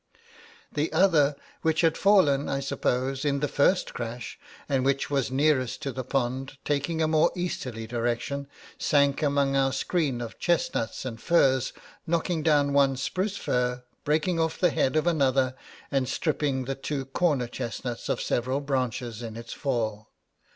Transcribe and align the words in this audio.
'The 0.73 0.91
other, 0.93 1.35
which 1.61 1.81
had 1.81 1.95
fallen, 1.95 2.49
I 2.49 2.59
suppose, 2.59 3.23
in 3.23 3.39
the 3.39 3.47
first 3.47 3.93
crash, 3.93 4.39
and 4.67 4.83
which 4.83 5.11
was 5.11 5.29
nearest 5.29 5.83
to 5.83 5.91
the 5.91 6.03
pond, 6.03 6.57
taking 6.65 7.03
a 7.03 7.07
more 7.07 7.31
easterly 7.35 7.85
direction, 7.85 8.47
sank 8.79 9.21
among 9.21 9.55
our 9.55 9.71
screen 9.71 10.19
of 10.19 10.39
chestnuts 10.39 11.05
and 11.05 11.21
firs, 11.21 11.71
knocking 12.07 12.41
down 12.41 12.73
one 12.73 12.97
spruce 12.97 13.37
fir, 13.37 13.83
breaking 14.03 14.39
off 14.39 14.57
the 14.57 14.71
head 14.71 14.95
of 14.95 15.05
another, 15.05 15.53
and 15.91 16.09
stripping 16.09 16.65
the 16.65 16.73
two 16.73 17.05
corner 17.05 17.47
chestnuts 17.47 18.09
of 18.09 18.19
several 18.23 18.59
branches 18.59 19.21
in 19.21 19.37
its 19.37 19.53
fall. 19.53 20.09